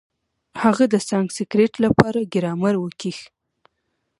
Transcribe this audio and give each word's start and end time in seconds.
هغه 0.63 0.83
د 0.93 0.95
سانسکرېټ 1.09 1.73
له 1.83 1.89
پاره 1.97 2.21
ګرامر 2.33 2.75
وکېښ. 2.79 3.19